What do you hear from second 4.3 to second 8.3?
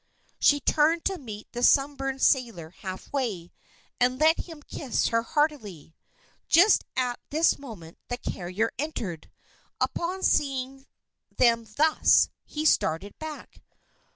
him kiss her heartily. Just at this moment, the